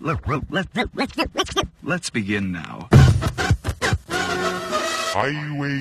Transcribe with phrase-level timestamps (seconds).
[0.00, 2.88] Let, let, let, let, let, let, let's begin now.
[5.12, 5.80] Highway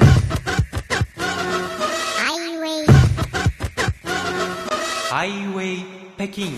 [2.17, 2.85] Highway
[5.11, 5.85] ハイウェイ
[6.17, 6.51] 北京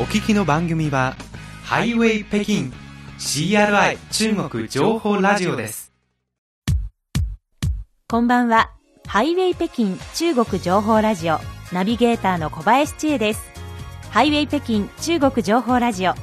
[0.00, 1.14] お聞きの番組は
[1.62, 2.72] ハイウェイ北京
[3.18, 5.92] CRI 中国情報ラジオです
[8.08, 8.75] こんばんは。
[9.06, 11.38] ハイウェイ北京中国情報ラジオ
[11.72, 13.42] ナビゲーターの小林千恵です。
[14.10, 16.14] ハイウェイ北京中国情報ラジオ。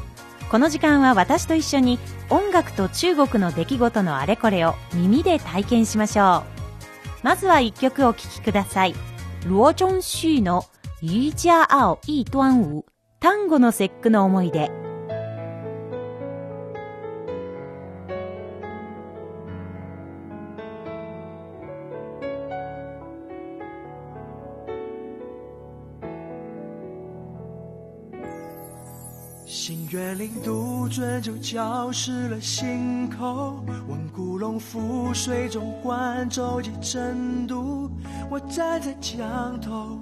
[0.52, 1.98] この時間は私と一緒に
[2.30, 6.44] 音楽と中国の出来事のあれこれを耳で体験しましょ
[7.24, 7.24] う。
[7.24, 8.96] まずは一曲お聴きください。
[9.48, 10.66] ローチョンシーの
[11.02, 12.86] ユージャーアオイートワンウ
[13.22, 14.83] 単語の節句の思い出。
[30.14, 37.90] 月令杜鹃就浇湿了心口，问古龙覆水中观舟楫争渡。
[38.30, 39.98] 我站在江头，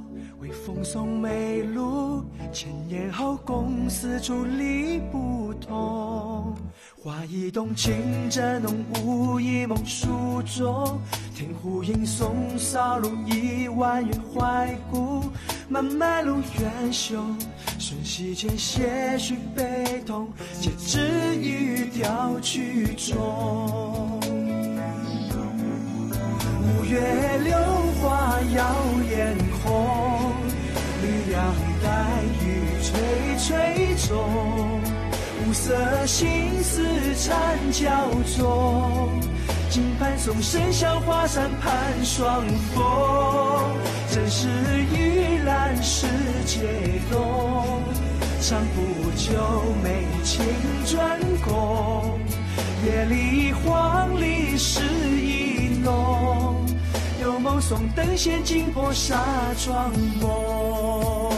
[0.51, 2.23] 风送梅露。
[2.51, 6.53] 千年后，共思处理不同。
[7.01, 10.99] 花一动，情正浓，雾一梦书中。
[11.35, 15.23] 听湖影松，扫路一弯月怀古。
[15.67, 17.23] 漫漫路远修，
[17.79, 20.27] 瞬息间些许悲痛，
[20.59, 20.99] 皆止
[21.37, 24.19] 于调曲中。
[26.61, 26.99] 五月
[27.45, 27.57] 榴
[28.01, 28.75] 花耀
[29.09, 30.10] 眼红，
[31.83, 32.45] 带雨
[32.81, 32.89] 垂
[33.37, 34.81] 垂中。
[35.47, 36.81] 五色心思
[37.15, 37.89] 缠交
[38.37, 39.19] 中，
[39.69, 42.83] 金盘送生香花扇盼双峰。
[44.11, 44.47] 正是
[44.93, 46.07] 玉兰世
[46.45, 46.61] 界
[47.11, 47.81] 东，
[48.39, 49.31] 长不久
[49.83, 50.45] 美情
[50.85, 52.19] 专攻。
[52.85, 54.81] 夜里黄鹂诗
[55.19, 56.60] 意浓，
[57.21, 59.15] 有梦送灯仙惊破纱
[59.59, 61.31] 窗梦。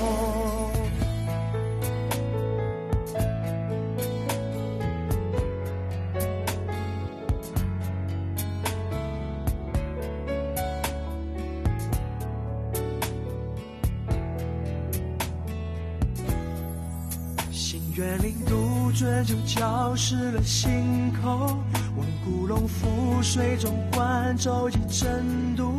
[17.51, 21.57] 新月令杜鹃就浇湿了心口，
[21.97, 25.73] 问古龙覆水中观舟楫争渡。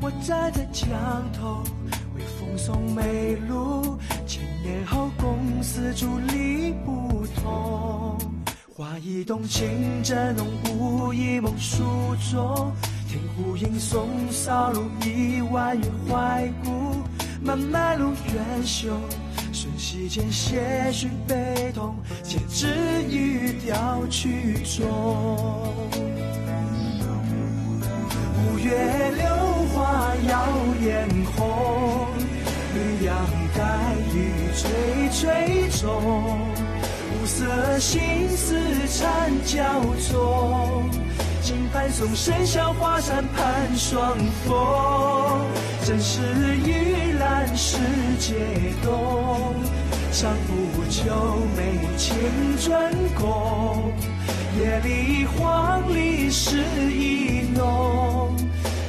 [0.00, 0.88] 我站在江
[1.32, 1.62] 头，
[2.14, 3.98] 为风送梅露。
[4.26, 8.18] 千年后，共思处理不同。
[8.74, 10.46] 花一动，情正浓，
[10.78, 11.82] 雾一梦书
[12.30, 12.72] 中。
[13.08, 16.96] 天湖影松，扫路一弯月怀古。
[17.42, 18.88] 漫漫路远修。
[19.52, 22.66] 瞬息间些许悲痛，皆止
[23.08, 26.15] 于调曲中。
[28.66, 28.72] 月
[29.16, 29.26] 榴
[29.72, 30.32] 花耀
[30.82, 32.08] 眼红，
[32.74, 33.14] 绿杨
[33.56, 33.62] 带
[34.12, 34.16] 雨
[34.56, 35.80] 垂垂中。
[37.12, 39.62] 五色心思缠交
[40.10, 40.90] 中，
[41.42, 45.46] 金盘送生香花扇盼双峰。
[45.84, 46.20] 正是
[46.64, 47.78] 玉兰世
[48.18, 48.34] 界
[48.82, 49.54] 东，
[50.10, 51.12] 长不久
[51.56, 52.16] 美情
[52.58, 53.92] 专攻。
[54.58, 56.56] 夜里黄鹂诗
[56.90, 58.25] 意浓，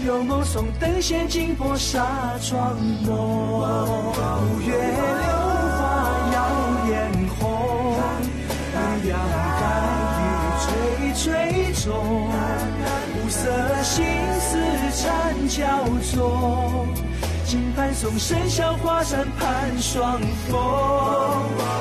[0.08, 2.08] 有梦送灯仙惊破纱
[2.42, 3.12] 窗梦。
[3.12, 5.36] 五月榴
[5.76, 5.84] 花
[6.34, 6.36] 耀
[6.88, 8.00] 眼红，
[8.72, 9.20] 绿杨
[9.60, 9.62] 带
[10.24, 10.24] 雨
[10.64, 10.66] 垂
[11.14, 11.86] 垂中。
[13.18, 13.52] 五色
[13.84, 14.06] 心
[14.40, 14.58] 思
[14.96, 15.66] 缠交
[16.16, 16.88] 中，
[17.46, 20.58] 金盘送生香花扇盼双峰。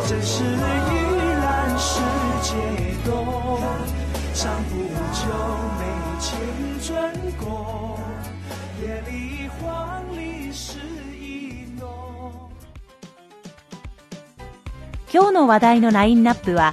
[0.08, 0.48] 正是玉
[1.44, 2.00] 兰世
[2.42, 2.56] 界
[3.04, 3.60] 东，
[4.34, 4.82] 长不
[5.14, 5.22] 久
[5.78, 5.80] 美
[6.18, 6.36] 情
[6.82, 7.85] 专攻。
[8.82, 10.78] 夜里黄鹂诗
[11.18, 12.50] 意浓。
[15.10, 16.72] 今日の話題のラインナップは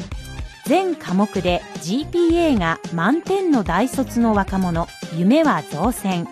[0.65, 6.27] 全科目で GPA が満点の大卒の若者夢は造船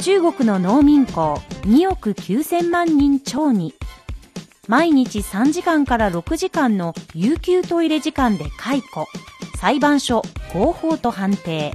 [0.00, 3.74] 中国の農民工2億9000万人超に
[4.66, 9.06] 毎日3時間から6時間の有給トイレ時間で解雇
[9.60, 10.22] 裁判所
[10.52, 11.72] 合法と判定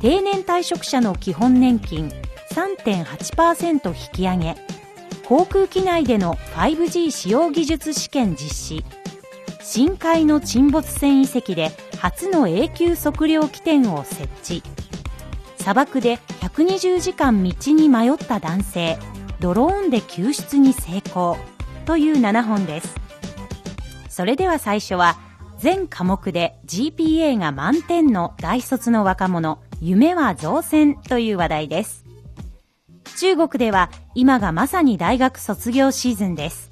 [0.00, 2.10] 定年退職者の基本年金
[2.52, 4.54] 3.8%引き上げ
[5.24, 8.84] 航空機内での 5G 使用技術試験実施
[9.62, 14.62] 深海の沈没船遺跡で初の永久測量起点を設置
[15.58, 18.98] 砂漠で120時間道に迷った男性
[19.40, 21.36] ドローンで救出に成功
[21.84, 22.94] という7本です。
[24.08, 25.18] それでは最初は
[25.58, 32.04] 全科目で GPA が満点の大卒の若者夢は造船という話題です
[33.18, 36.70] 中国では今がまさに大学卒業シーズンです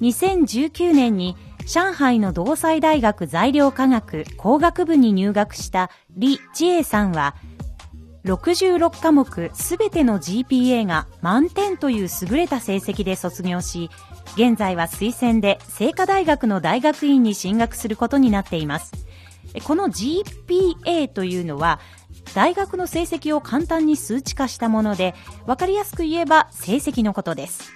[0.00, 1.36] 2019年に
[1.66, 7.34] 上海の同済大学材料科学工学部に入学した李智恵さんは
[8.24, 13.90] 66科目すべての GPA が満点という優れた成績で卒業し、
[14.34, 18.92] 現在は推薦で清華大学の大学院に進学することになっています。
[19.64, 21.80] この GPA というのは、
[22.34, 25.14] 大学の成績を簡単に数値化したもので、
[25.46, 27.72] わかりやすく言えば成績のことです。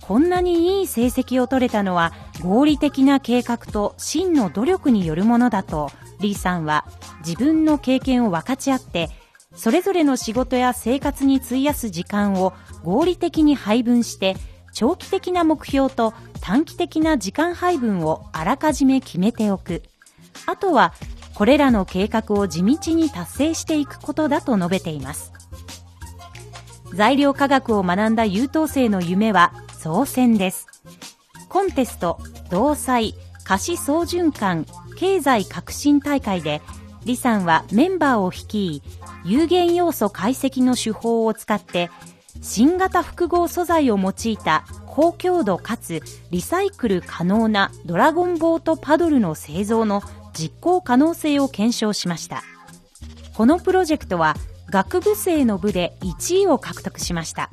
[0.00, 5.90] こんなにいい成績を取れたのは合理的な計画と真の努力によるものだと、
[6.22, 6.86] リーさんは
[7.26, 9.10] 自分の経験を分かち合って
[9.54, 14.36] それぞれの仕事や生活に費やす時間を合理的に配分して
[14.72, 19.82] 長期的な目標と短期的な時間配分をあらかじめ決めておく
[20.46, 20.94] あとは
[21.34, 25.32] これらの計画を地道に達成していくことだと述べています。
[26.94, 30.66] 材料科学を学んだ優等生の夢は造船です。
[31.48, 32.18] コンテスト
[32.50, 33.14] 同祭
[33.44, 36.62] 可視総循環経済革新大会で
[37.00, 38.82] 李さんはメンバーを率い
[39.24, 41.90] 有限要素解析の手法を使って
[42.40, 46.00] 新型複合素材を用いた高強度かつ
[46.30, 50.02] リサイクル可能なドラゴンボートパドルの製造の
[50.32, 52.42] 実行可能性を検証しました
[53.34, 54.34] このプロジェクトは
[54.70, 57.50] 学部生の部で1位を獲得しました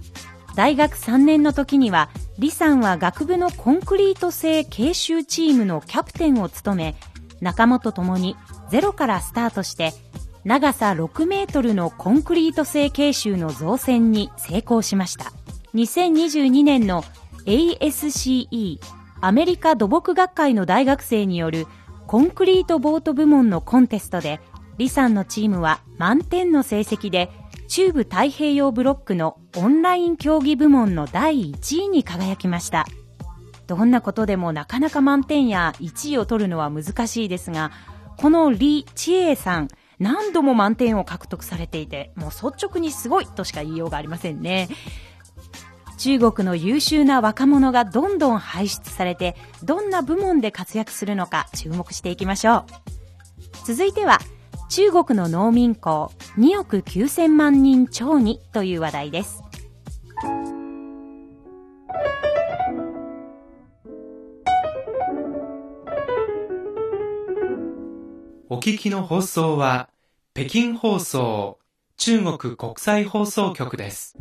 [0.55, 6.95] 大学3年の時には李さんは学部のコンクリート製研修チームのキャプテンを務め
[7.41, 8.35] 仲間と共に
[8.69, 9.93] ゼロからスタートして
[10.43, 15.33] 長さ6メートルのコンクリート製軽舟の造船に成功しました。
[15.75, 17.03] 2022年の
[17.45, 18.79] ASCE
[19.21, 21.67] アメリカ土木学会の大学生による
[22.09, 24.41] コンクリートボート部門のコンテストで
[24.79, 27.29] 李さんのチームは満点の成績で
[27.67, 32.87] 中部太平洋ブロックのオンライン競技部門の第1位に輝きました。
[33.67, 37.69] どんなことでもなかなか満点や1位を取るのは難しいですが、
[38.17, 39.67] この李知恵さん、
[39.99, 44.67] 何度も満点を獲得されていて、もう率直にすごいとしか言いようがありませんね。
[45.99, 52.65] 中国の優秀な若者がどんどん輩出されて、どんな部門で活躍するのか注目していきましょう。
[53.65, 54.19] 続いては、
[54.69, 59.43] 中国の農民校2億9000万人超にという話題です。
[68.47, 69.89] お聞きの放送は、
[70.33, 71.59] 北京放送、
[71.97, 74.17] 中国国際放送局です。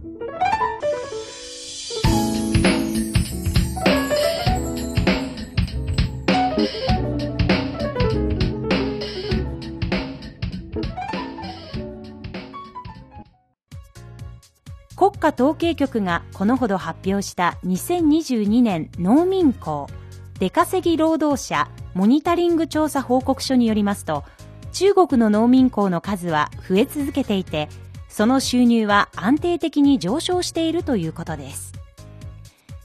[15.28, 19.86] 国家統計局がこのほど発表した2022年農民工
[20.38, 24.24] 出稼ぎ労働者モニタリング調査報告書によりますと、
[24.72, 27.68] 中国の農民工の数は増え続けていて、
[28.08, 31.74] その収入は安定的に上昇しているということです。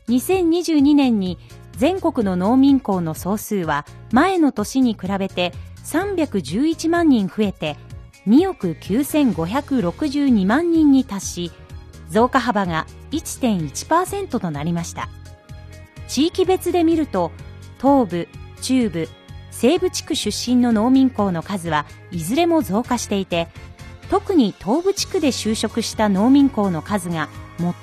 [0.10, 1.38] 2022年に
[1.78, 5.54] 全国の農民工の総数は前の年に比べて
[5.86, 7.78] 311万人増えて
[8.28, 11.52] 2億9562万人に達し、
[12.14, 15.10] 増加幅が1.1%となりました。
[16.08, 17.32] 地域別で見ると、
[17.82, 18.28] 東部、
[18.62, 19.10] 中部、
[19.50, 23.48] 西部地区出身の農民工の数はいずれも増加していて、
[24.12, 27.30] 特に東部地区で就職した農民工の数が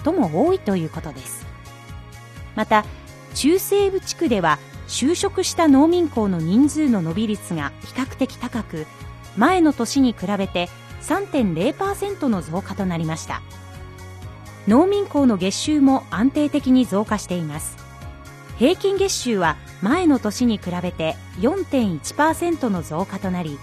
[0.04, 1.44] 最も多いということです。
[2.54, 2.84] また、
[3.34, 8.86] 中西部地区では就職した農民工の人数の伸び率が比較的高く、
[9.36, 10.68] 前の年に比べて
[11.02, 13.42] 3.0%の増加となりました。
[14.68, 17.90] 農民工の月収も安定的に増加しています。
[18.60, 23.58] 平均月収は前の年に比べて4.1%の増加となり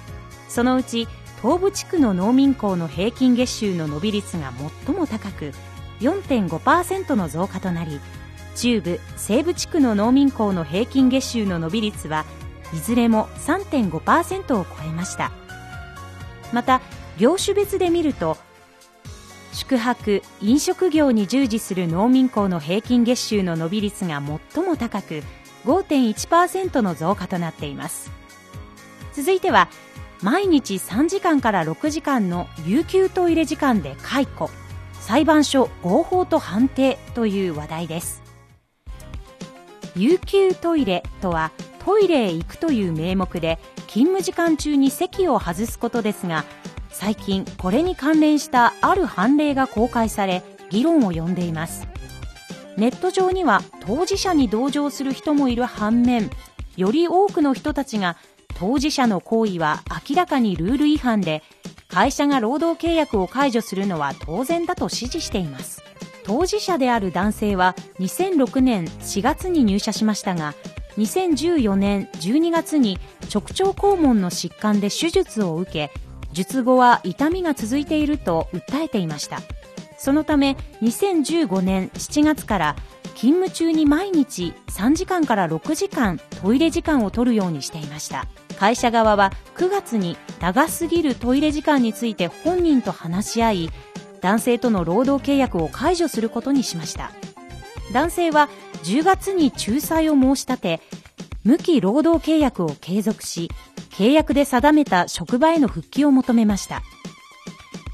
[0.50, 1.08] そのうち
[1.44, 4.51] 東部地区の農民工の平均月収の伸び率が
[4.86, 5.54] 最も高く
[6.00, 8.00] 4.5%の増加となり
[8.56, 12.25] 中部西部地区の農民工の平均月収の伸び率は
[12.74, 15.32] いずれも3.5%を超えました
[16.51, 16.82] また
[17.20, 18.36] 業種別で見ると
[19.58, 24.22] 宿泊・飲食業に従事する農民工の平均月収の伸び率が
[24.54, 25.24] 最も高く
[25.66, 28.12] 5.1%の増加となっています。
[29.16, 29.68] 続いては
[30.22, 34.52] 毎日3時間から6時間の有給トイレ時間で解雇
[35.00, 38.22] 裁判所合法と判定という話題です。
[39.96, 41.52] 有給トイレとは
[41.84, 46.46] トイレへ行くという名目で勤務時間中に席を外すことですが
[47.00, 51.88] 最近これに関連したある判例が公開され議論を呼んでいます。
[52.75, 56.32] ネット上には当事者に同情する人もいる反面
[56.75, 58.18] より多くの人たちが
[58.56, 61.44] 当事者の行為は明らかにルール違反で
[61.88, 65.84] 会社が労働契約を解除するのは当然だと支持しています。
[66.24, 70.56] 当事者である男性は2006年4月に入社しましたが
[70.98, 72.98] 2014年12月に
[73.32, 75.92] 直腸肛門の疾患で手術を受け
[76.38, 79.41] 術後は痛みが続いていると訴えていました。
[79.98, 82.75] そのため2015年7月から
[83.15, 88.27] 勤務中に毎日3時間から6時間トイレ時間を取るようにしていました。
[88.60, 93.70] 会社側は9月に長すぎるトイレ時間について本人と話し合い
[94.22, 97.12] 男性との労働契約を解除することにしました。
[97.94, 98.48] 男性は
[98.84, 100.82] 10月に仲裁を申し立て
[101.44, 103.50] 無期労働契約を継続し
[103.89, 106.82] 契約で定めた職場への復帰を求めました。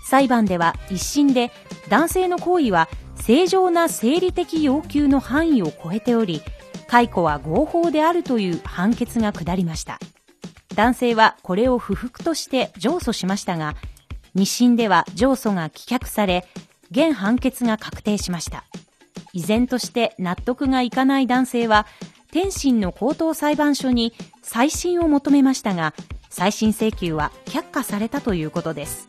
[0.06, 1.52] 裁判では一審で
[1.90, 6.42] 男性の行為は正常な生理的要求の範囲を超えており
[6.88, 10.00] 解雇は合法であるという判決が下りました。
[10.76, 13.76] 男性はこれを不服として上訴しましたが
[14.36, 16.46] 二審では上訴が棄却され
[16.92, 18.66] 現判決が確定しました。
[19.34, 21.88] 依然として納得がいかない男性は
[22.34, 24.12] 天津の高等裁判所に
[24.42, 25.94] 再審を求めましたが
[26.32, 29.08] 再審請求は却下されたということです。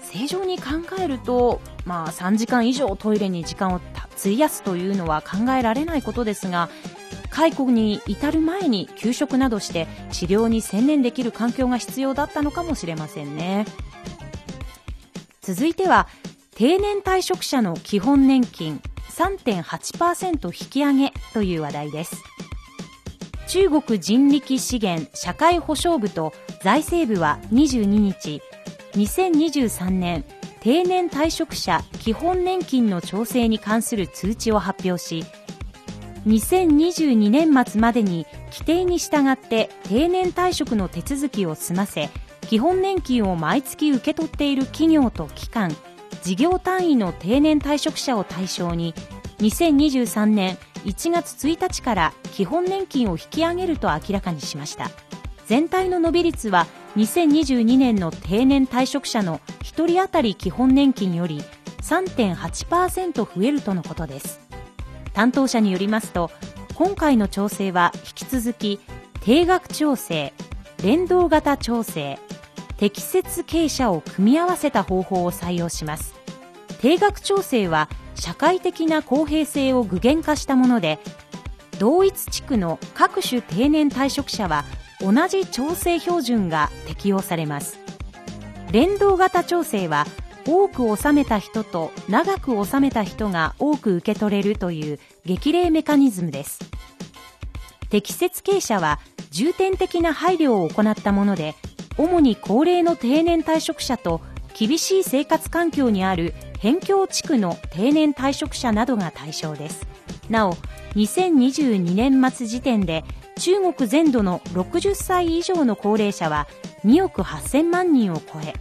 [0.00, 0.64] 正常に考
[0.98, 3.80] えると、まあ、3時間以上トイレに時間を
[4.16, 6.70] 費やすというのは考えられないことですが
[7.28, 13.66] 解雇に至る前に休職などして治療に専念できる環境が必要だったのかもしれませんね。
[15.42, 16.08] 続いては
[16.54, 22.16] 定年退職者の基本年金3.8%引き上げという話題です。
[23.46, 28.42] 中国人力資源社会保障部と財政部は22日
[28.92, 30.24] 2023年
[30.60, 35.24] 定年退職者基本年金の調整に関する通知を発表し
[36.26, 42.10] 2022年末までに規定に従って定年退職の手続きを済ませ
[42.40, 45.70] 基本年金を毎月受け取っている企業と機関
[46.22, 48.92] 事業単位の定年退職者を対象に
[49.38, 54.90] 2023年1月1日から基本年金を引き上げると明らかにしました。
[55.46, 56.66] 全体の伸び率は
[56.96, 61.42] 2022年の定年退職者の1人当たり基本年金より
[61.82, 64.40] 3.8%増えるとのことです。
[65.12, 66.30] 担当者によりますと
[66.74, 68.80] 今回の調整は引き続き
[69.20, 70.32] 定額調整
[70.82, 72.18] 連動型調整
[72.76, 76.14] 適切傾斜を組み合わせた方法を採用します。
[76.80, 80.98] 定額調整は社会的な公平性を具現化したもので
[81.78, 84.64] 同一地区の各種定年退職者は
[85.00, 87.78] 同じ調整標準が適用されます。
[88.72, 90.06] 連動型調整は
[90.46, 96.60] 多く納めた人と長く納めた人が多く受け取れるという激励メカニズムです。
[97.90, 98.98] 適切傾斜は
[99.30, 101.54] 重点的な配慮を行ったもので
[101.98, 104.20] 主に高齢の定年退職者と
[104.58, 106.34] 厳しい生活環境にある
[106.66, 109.86] 辺境地区の定年退職者などが対象です。
[110.28, 110.54] なお
[110.96, 113.04] 2022年末時点で
[113.38, 116.48] 中国全土の60歳以上の高齢者は
[116.84, 118.54] 2億8000万人を超え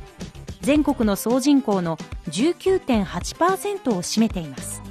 [0.61, 1.97] 全国の総人口の
[2.29, 4.83] 19.8%を占めています。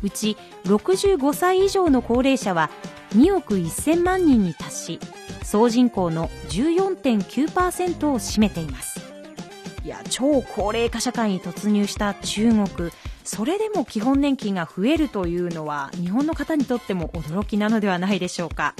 [0.00, 2.70] うち65歳以上の高齢者は
[3.16, 5.00] 2億1000万人に達し
[5.42, 9.11] 総人口の14.9%を占めています。
[9.84, 12.90] いや超高齢化社会に突入した中国。
[13.24, 18.74] それでも基本年金が増えるというのは日本の方にとっても驚きなのではないでしょうか。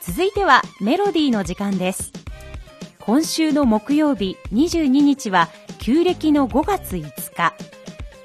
[0.00, 2.12] 続いてはメロディーの時間です。
[3.00, 5.48] 今週の木曜日22日は
[5.78, 7.54] 旧暦の5月5日。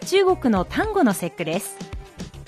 [0.05, 1.77] 中国の端午の節句です。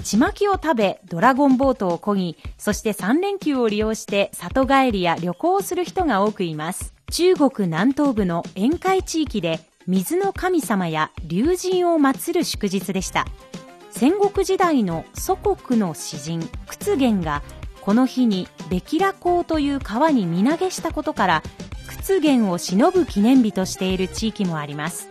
[0.03, 6.93] ちまきを食べドラゴンボートを漕ぎそして3連休を利用して里帰りや旅行をする人が多くいます。
[7.11, 13.25] 中国南東部の沿海地域で水の神様や龍神を祀る祝日でした。
[13.91, 17.43] 戦国時代の祖国の詩人屈原が
[17.81, 21.43] この日にべきら港という川に身投げしたことから
[22.07, 25.07] 出現を忍ぶ記念日としている地域もあります。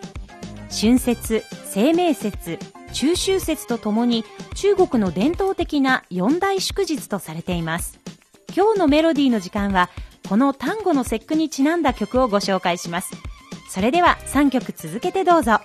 [0.70, 2.58] 春節清明節
[2.92, 4.24] 中秋節とともに
[4.56, 8.00] 中国の伝統的な四大祝日とされています。
[8.56, 9.88] 今日のメロディーの時間は
[10.28, 13.12] この単語の節句にちなんだ曲をご紹介します。
[13.74, 15.58] それでは3曲続けてどうぞ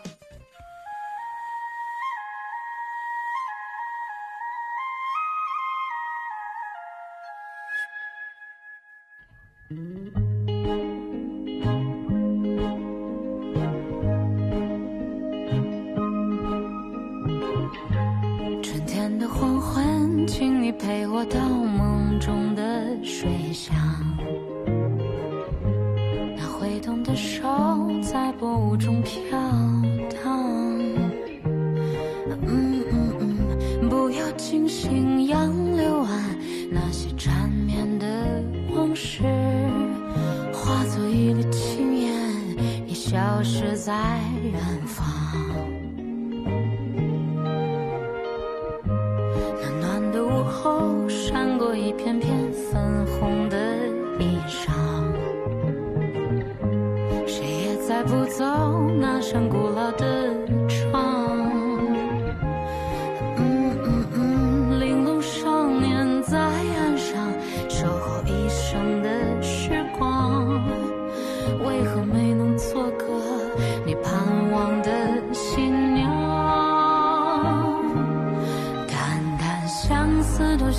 [18.63, 22.63] 春天的黄昏，请你陪我到梦中的
[23.03, 24.38] 水乡。
[28.79, 29.58] 在波舞中飘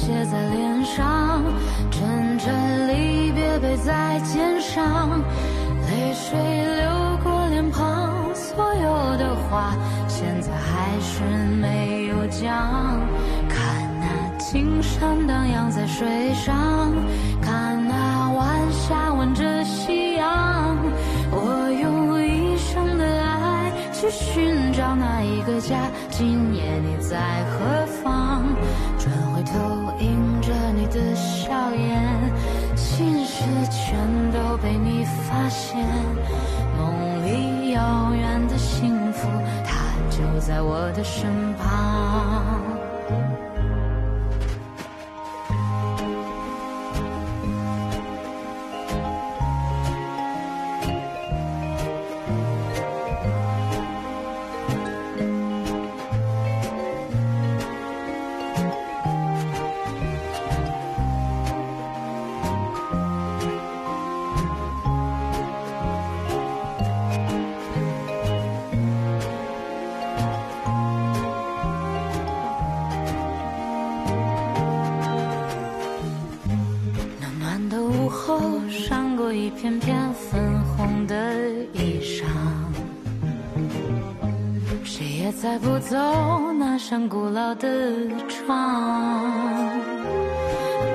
[0.00, 1.44] 写在脸上，
[1.90, 5.10] 阵阵离别背在肩上，
[5.90, 9.76] 泪水流过脸庞，所有的话
[10.08, 11.22] 现在还是
[11.60, 12.98] 没有讲。
[13.46, 13.60] 看
[14.00, 16.90] 那青山荡漾在水上，
[17.42, 20.78] 看那晚霞吻着夕阳，
[21.30, 25.76] 我用一生的爱去寻找那一个家。
[26.08, 27.18] 今夜你在
[27.50, 27.89] 何方？
[33.40, 33.98] 这全
[34.32, 35.82] 都被你发现。
[36.76, 39.26] 梦里遥远的幸福，
[39.64, 42.79] 它就在我的身旁。
[86.90, 87.68] 扇古老的
[88.26, 89.22] 窗。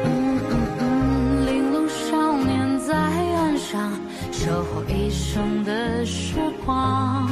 [0.04, 3.94] 嗯嗯嗯，玲珑少年在岸上
[4.30, 6.34] 守候一生的时
[6.66, 7.30] 光，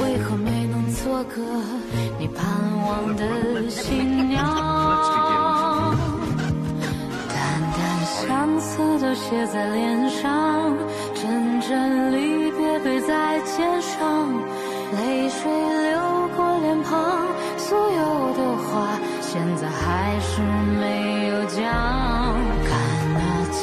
[0.00, 1.42] 为何没能做个
[2.20, 2.46] 你盼
[2.86, 4.46] 望的新娘？
[7.28, 10.05] 淡淡相思都写在脸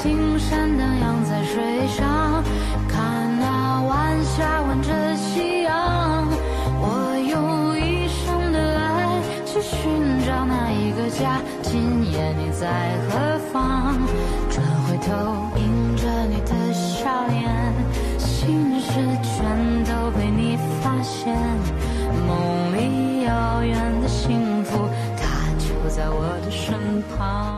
[0.03, 2.43] 青山荡漾在水上，
[2.89, 6.27] 看那晚霞吻着夕阳，
[6.81, 11.39] 我用一生的爱去寻找那一个家。
[11.61, 13.95] 今夜你在何方？
[14.49, 15.09] 转回头
[15.55, 17.73] 迎着你的笑颜，
[18.19, 18.91] 心事
[19.23, 21.33] 全都被你发现。
[22.27, 24.85] 梦里遥远的幸福，
[25.15, 27.52] 它就在我的身旁。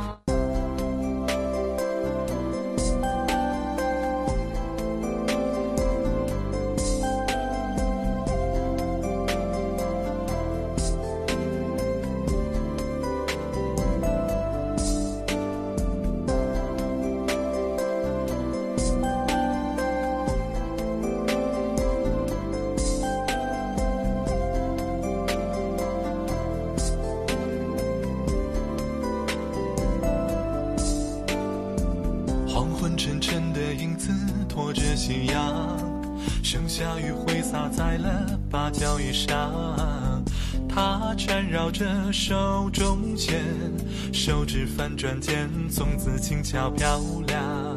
[44.95, 47.75] 转间，粽子轻巧漂亮。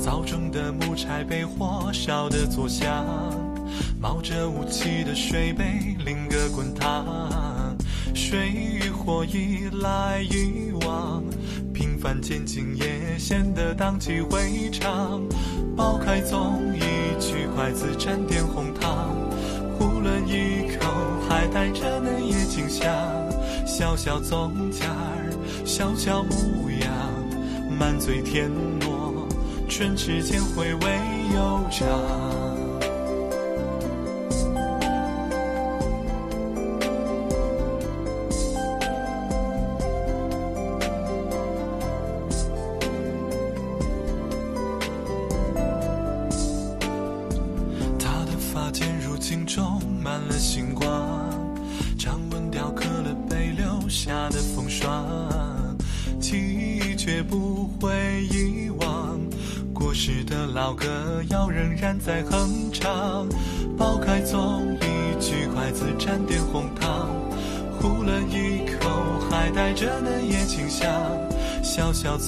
[0.00, 3.04] 灶中的木柴被火烧得作响，
[4.00, 7.76] 冒着雾气的水杯另个滚烫。
[8.14, 11.22] 水与火一来一往，
[11.72, 15.22] 平凡渐进也显得荡气回肠。
[15.76, 16.80] 剥开粽，一
[17.20, 19.14] 取筷子沾点红糖，
[19.78, 20.86] 囫囵一口，
[21.28, 22.90] 还带着嫩叶清香。
[23.66, 25.27] 小小粽夹儿，
[25.68, 26.90] 小巧模样，
[27.78, 28.50] 满嘴甜
[28.80, 29.28] 糯，
[29.68, 30.98] 唇齿间回味
[31.34, 32.37] 悠长。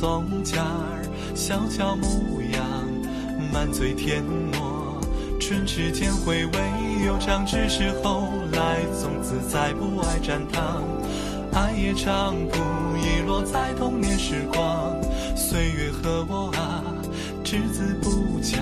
[0.01, 2.63] 小小粽夹儿，小巧模样，
[3.53, 4.99] 满嘴甜糯，
[5.39, 6.53] 唇齿间回味
[7.05, 7.45] 悠长。
[7.45, 10.83] 只是后来粽子再不爱蘸糖，
[11.53, 12.57] 爱也尝不
[12.97, 14.97] 遗落在童年时光。
[15.37, 16.83] 岁月和我啊，
[17.45, 18.59] 只字不讲。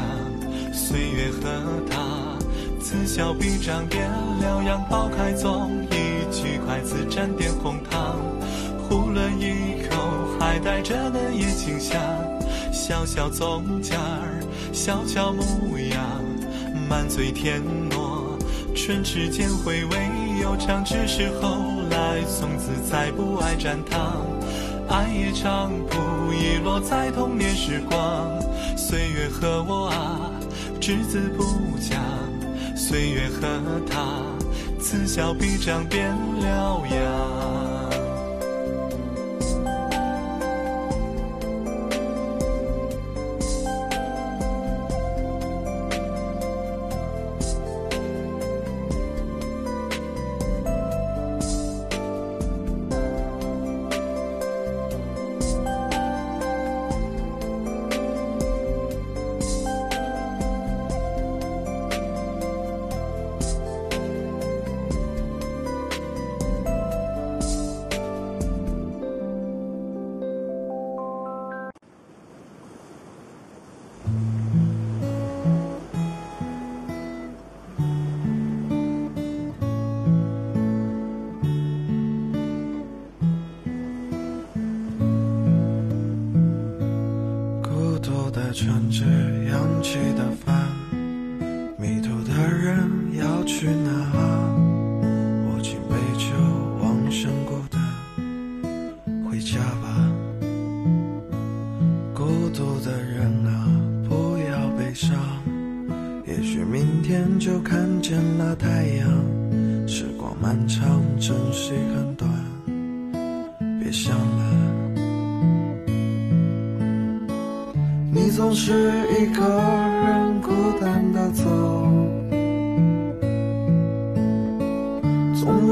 [0.73, 2.37] 岁月和他，
[2.83, 4.85] 此消彼长变了样。
[4.91, 8.17] 剥开粽，一举筷子沾点红糖，
[8.91, 12.01] 囫囵一口，还带着嫩叶清香。
[12.73, 14.41] 小小粽夹儿，
[14.73, 15.43] 小巧模
[15.79, 16.01] 样，
[16.89, 18.39] 满嘴甜糯，
[18.75, 19.97] 唇齿间回味
[20.41, 20.85] 悠长。
[20.85, 21.59] 只是后
[21.91, 24.25] 来粽子再不爱蘸糖，
[24.89, 28.41] 爱也常不遗落在童年时光。
[28.77, 30.31] 岁月和我啊。
[30.81, 31.45] 只字不
[31.79, 32.01] 讲，
[32.77, 34.23] 岁月和他，
[34.81, 36.09] 此消彼长变
[36.41, 37.58] 了样。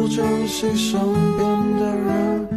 [0.08, 1.00] 珍惜身
[1.36, 2.55] 边的人。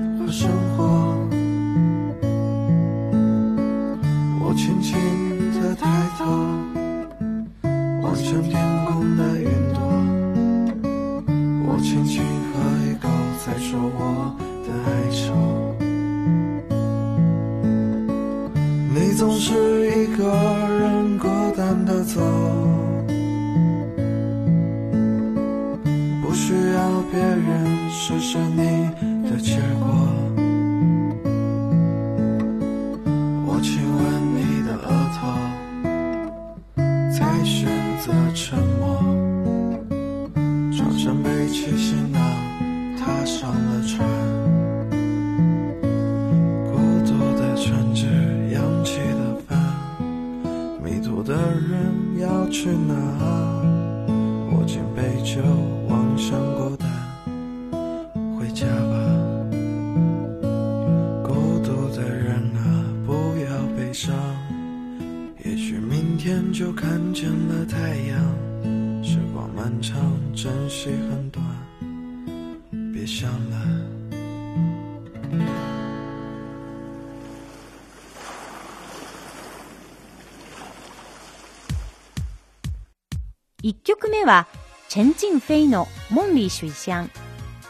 [83.61, 84.47] 1曲目は、
[84.87, 87.11] チェンチンフェイのモンリー・シュイシャン、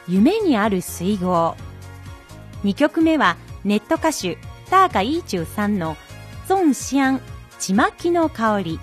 [0.08, 1.56] 夢にある水郷。
[2.64, 4.38] 2曲目は、ネット歌手、
[4.70, 5.98] ターカ・イーチューさんの
[6.50, 7.22] 「ゾンシャン
[7.60, 8.80] ちまきの香り」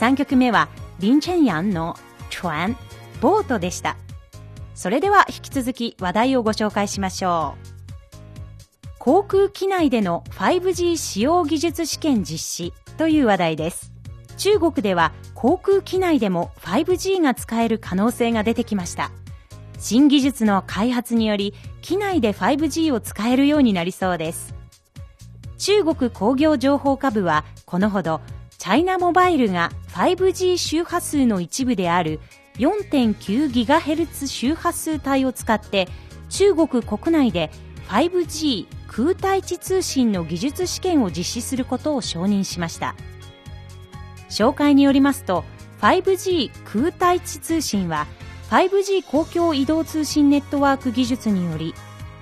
[0.00, 1.96] 3曲目はリン・チェンヤンの
[2.28, 2.76] 「船」
[3.22, 3.96] ボートでした。
[4.74, 8.88] それでは引き続き話題をご紹介しましょう。
[8.98, 12.72] 航空機内での 5G 使用技術試験実施。
[12.96, 13.92] という話題です。
[14.36, 19.12] 中国では航空機内でも 5G が使える可能性が出てきました。
[19.78, 24.63] 新技術の開発により機内で 5G を使えるようになりそうです。
[25.64, 28.20] 中国工業情報科部はこのほど
[28.58, 32.20] チャイナモバイルが 5G 周波数の一部である
[32.58, 35.88] 4.9GHz 周波数帯を使って
[36.28, 37.50] 中国国内で
[37.88, 42.94] 5G 空対地通信の技術試験を実施することを承認しました。
[44.28, 45.44] 紹介によりますと
[45.80, 48.06] 5G 空対地通信は
[48.50, 51.72] 5G 公共移動通信ネットワーク技術により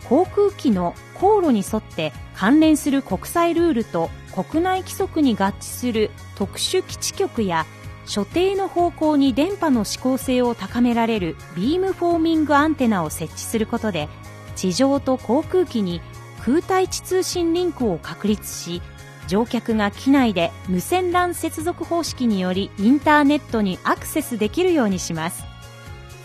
[0.08, 7.64] 航空機の航路に沿って関連する国際ルールと国内規則に合致する特殊基地局や
[8.06, 14.08] 所定の方向に電波の指向性を高められるビームフォーミングアンテナを設置することで
[14.56, 16.00] 地上と航空機に
[16.44, 18.82] 空対地通信リンクを確立し
[19.28, 25.44] 乗客が機内で無線 LAN 接続方式によりインターネットにアクセスできるようにします。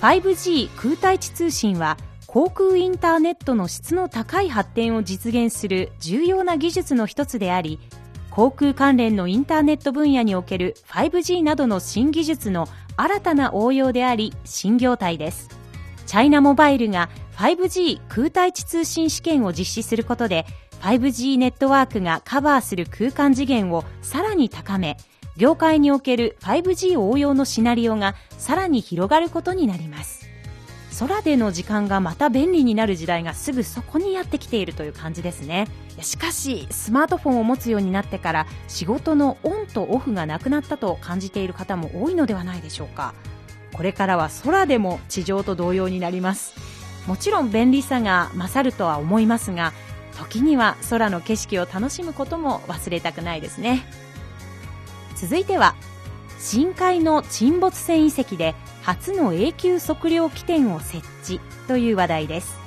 [0.02, 1.98] 5G 空対地通信は
[2.38, 7.80] 航空インターネットの質の高い発展を実現する重要な技術の一つであり
[8.30, 15.50] 航空関連のインターネット分野における 5G などの新技術の新たな応用であり新業態です。
[16.06, 20.46] チャイナモバイルが 5G 空対地通信試験を実施することで
[20.82, 24.98] 5G ネットワークがカバーする空間次元をさらに高め
[25.38, 30.27] 業界における 5G 応用のシナリオがさらに広がることになります。
[31.00, 35.68] 空での時間がまた便利になる時代がすぐそこにやってきているという感じですね。
[36.02, 43.14] しかしスマートフォンを持つようになってから仕事のオンとオフがなくなったと感じている方も多いのではないでしょうか。
[43.74, 46.56] これからは空でも地上と同様になります。
[47.06, 49.74] もちろん便利さが勝るとは思いますが
[50.18, 53.86] 時には空の景色を楽しむことも忘れたくないですね。
[55.16, 55.76] 続いては
[56.40, 58.56] 深海の沈没船遺跡で
[58.88, 62.58] 初の永久測量起点を設置という話題です。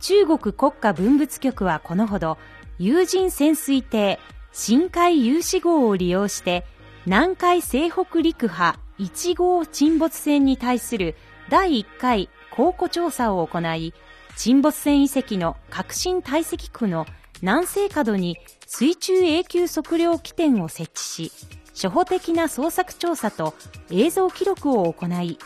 [0.00, 2.38] 中国国家文物局はこのほど
[2.80, 4.18] 有人潜水艇
[4.52, 6.66] 深海有志号を利用して
[7.06, 11.14] 南海西北陸波1号沈没船に対する
[11.50, 13.94] 第1回考古調査を行い
[14.36, 17.06] 沈没船遺跡の革新堆積区の
[17.42, 21.32] 南西角に水中永久測量起点を設置し
[21.76, 23.54] 初歩的な捜索調査と
[23.90, 25.38] 映像記録を行い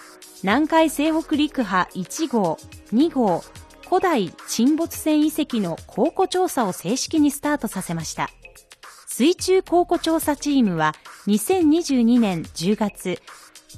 [0.45, 2.57] 南海西北陸波1号
[2.95, 3.43] 2号
[3.89, 8.31] 古代沈没船遺跡の考古調査を正式にスタートさせました。
[9.09, 10.95] 水中考古調査チームは
[11.27, 13.21] 2022年10月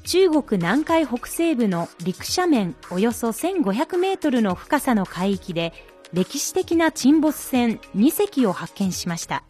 [0.05, 5.73] 中国南海北西部の陸斜面およそ1500メートルの深さの海域で
[6.13, 9.43] 歴史的な沈没船2隻を発見しました。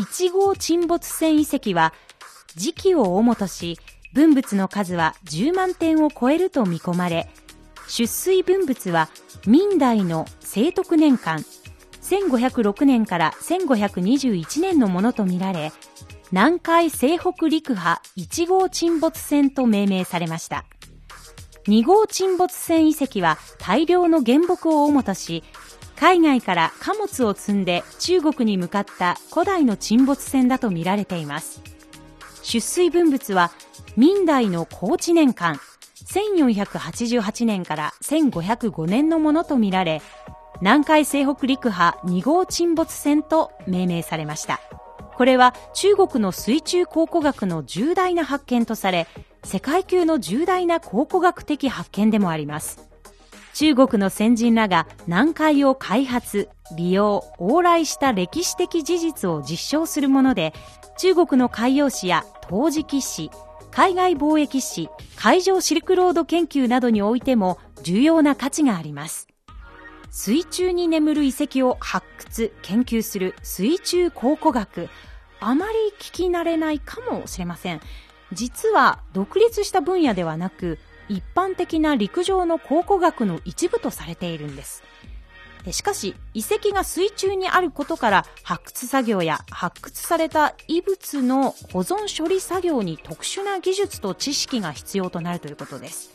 [0.00, 1.92] 1号沈没船遺跡は
[2.56, 3.78] 時期を主とし
[4.14, 7.28] 分物の数は10万点を超えると見込まれ
[7.86, 9.10] 出水分物は
[9.46, 11.44] 明代の清徳年間
[12.00, 15.70] 1506年から1521年のものとみられ
[16.32, 20.64] 南海西北陸波1号沈没船と命名されました。
[21.66, 25.44] 2号沈没船遺跡は大量の原木を主とし
[26.00, 31.60] 海外から貨物を積んで中国に向かった古代の沈没船だとみられています。
[32.42, 33.50] 出水分物は
[33.98, 35.60] 明代の高知年間
[36.06, 40.00] 1488年から1505年のものとみられ
[40.62, 44.58] 南海西北陸波2号沈没船と命名されました。
[45.18, 49.06] これは中国の水中考古学の重大な発見とされ
[49.44, 52.89] 世界級の重大な考古学的発見でもあります。
[53.54, 60.54] 中国の先人らが南海を開発、利用、往来した歴史的事実を実証するもので、
[60.98, 63.30] 中国の海洋史や陶磁器史、
[63.70, 69.28] 海外貿易史、海上シルクロード研究などにおいても重要な価値があります。
[70.10, 74.88] 水中に眠る遺跡を発掘、研究する水中考古学。
[75.38, 77.80] あまり聞き慣れないかもしれません。
[78.32, 80.78] 実は独立した分野ではなく、
[81.10, 84.84] 一般的な陸上の考古学の一部とされているんです。
[85.72, 96.12] しかし、遺跡が水中にあることから発掘作業や発掘された遺物の保存処理作業に特殊な技術と知識が必要となるということです。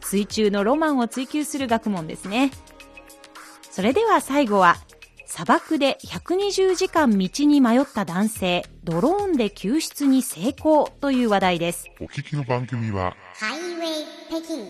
[0.00, 2.50] 水中のロマンを追求する学問ですね。
[3.70, 4.76] それでは最後は、
[5.34, 11.88] 砂漠で120時間道に迷った男性、ドローンで救出に成功という話題です。
[12.02, 14.62] お聞きの番組は、ハイウェイ北京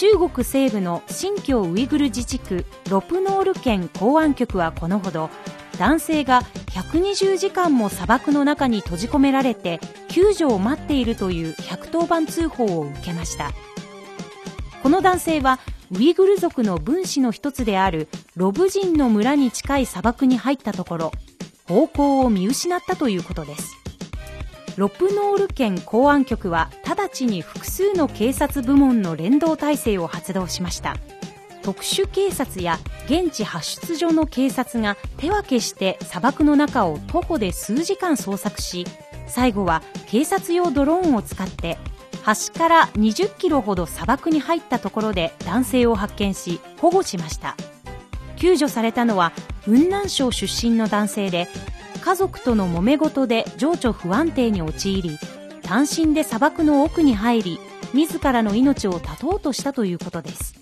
[0.00, 5.28] 中国西部の新疆ウイグル自治区ロプノール県公安局はこのほど
[5.78, 13.52] 男性が120時間も砂漠の中に閉じ込められて救助を待っているという110番通報を受けました。
[14.82, 15.60] この男性は
[15.90, 21.12] ウイグル族の分子の一つであるロブ人の村に近い砂漠に入ったところ
[21.68, 23.79] 方向を見失ったということです。
[24.76, 30.96] ロプノール県公安局は直ちに複数の警察部門の連動体制を発動しました。
[31.62, 38.86] 特殊警察や現地発出所の警察が手分けして砂漠の中を徒歩で数時間捜索し
[39.26, 41.76] 最後は警察用ドローンを使って
[42.22, 47.56] 端から20キロほど砂漠に入ったところで男性を発見し保護しました。
[48.36, 49.32] 救助されたのは
[49.64, 51.46] 雲南省出身の男性で
[52.00, 55.18] 家族との揉め事で情緒不安定に陥り
[55.62, 57.60] 単身で砂漠の奥に入り
[57.92, 60.54] 自らの命を絶とうとしたということです。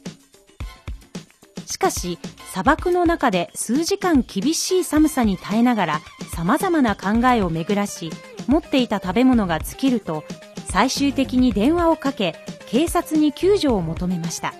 [1.66, 2.18] しかし
[2.51, 6.01] 砂漠の中で数時間厳しい寒さに耐えながら
[6.35, 8.11] 様々な考えを巡らし
[8.46, 10.24] 持っていた食べ物が尽きると
[10.70, 12.35] 最終的に電話をかけ
[12.66, 14.55] 警察に救助を求めました。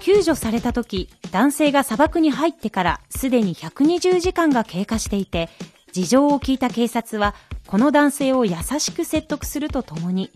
[0.00, 5.48] 救助された時男性が砂漠に入ってからすでに120時間が経過していて
[5.92, 7.34] 事情を聞いた警察は
[7.66, 10.30] この男性を優しく説得するとともに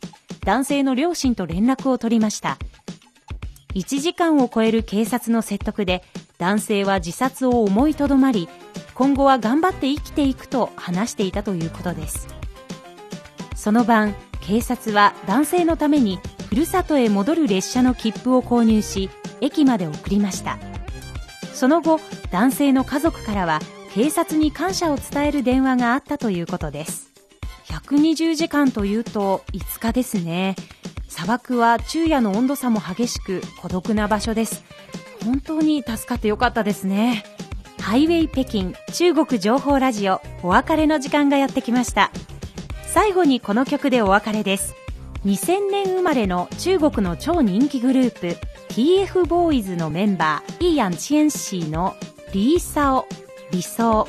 [0.44, 2.58] 男性の両親と連絡を取りました。
[3.74, 6.04] 1時間を超える警察の説得で
[6.38, 8.48] 男性は自殺を思いとどまり
[8.94, 12.28] 今後は頑張って生きていくと話していたということです。
[13.56, 20.58] その晩警察は男性のためにふるさとへ戻る列車の切符を購入し駅まで送りました。
[21.52, 21.98] その後
[22.30, 23.60] 男性の家族からは
[23.94, 27.12] 警察に感謝を伝える電話があったということです。
[27.66, 30.56] 120時間というと5日ですね。
[31.08, 34.64] 砂漠は昼夜の温度差も激しく孤独な場所です。
[35.24, 37.22] 本当に助かってよかったですね。
[37.80, 42.10] ハイウェイ北京中国情報ラジオお別れの時間がやってきました。
[42.88, 44.74] 最後にこの曲でお別れです。
[45.24, 48.36] 2000年生まれの中国の超人気グループ
[48.70, 51.94] TF ボーイズのメンバーイーヤン・チェンシーの
[52.32, 53.06] リーサオ。
[53.54, 54.08] 理想。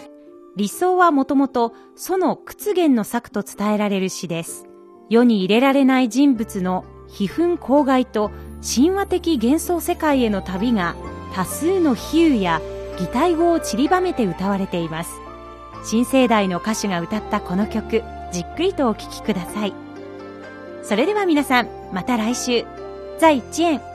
[0.56, 4.66] 理想はもともとその屈原の作と伝えられる詩です。
[5.08, 8.32] 世に入れられない人物の悲憤公害と
[8.64, 10.96] 神話的幻想世界への旅が
[11.36, 12.60] 多数の比喩や
[12.98, 15.12] 擬態語を散りばめて歌われています。
[15.84, 19.74] 新生代の歌手が歌ったこの曲じっくりとお聴きください。
[20.82, 22.66] それでは皆さんまた来週。
[23.20, 23.95] 再见日